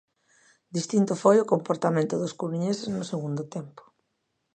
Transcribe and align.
Distinto 0.77 1.13
foi 1.23 1.37
o 1.39 1.49
comportamento 1.53 2.15
dos 2.17 2.35
coruñeses 2.39 2.87
no 2.95 3.03
segundo 3.11 3.43
tempo. 3.55 3.81